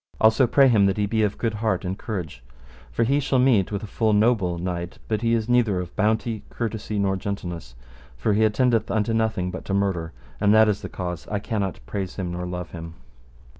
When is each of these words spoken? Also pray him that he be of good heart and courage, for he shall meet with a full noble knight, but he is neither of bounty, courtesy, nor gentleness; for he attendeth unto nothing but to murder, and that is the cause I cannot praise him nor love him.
Also 0.19 0.47
pray 0.47 0.67
him 0.67 0.87
that 0.87 0.97
he 0.97 1.05
be 1.05 1.21
of 1.21 1.37
good 1.37 1.53
heart 1.53 1.85
and 1.85 1.95
courage, 1.95 2.41
for 2.91 3.03
he 3.03 3.19
shall 3.19 3.37
meet 3.37 3.71
with 3.71 3.83
a 3.83 3.85
full 3.85 4.13
noble 4.13 4.57
knight, 4.57 4.97
but 5.07 5.21
he 5.21 5.35
is 5.35 5.47
neither 5.47 5.79
of 5.79 5.95
bounty, 5.95 6.41
courtesy, 6.49 6.97
nor 6.97 7.15
gentleness; 7.15 7.75
for 8.17 8.33
he 8.33 8.43
attendeth 8.43 8.89
unto 8.89 9.13
nothing 9.13 9.51
but 9.51 9.63
to 9.63 9.75
murder, 9.75 10.11
and 10.39 10.55
that 10.55 10.67
is 10.67 10.81
the 10.81 10.89
cause 10.89 11.27
I 11.27 11.37
cannot 11.37 11.85
praise 11.85 12.15
him 12.15 12.31
nor 12.31 12.47
love 12.47 12.71
him. 12.71 12.95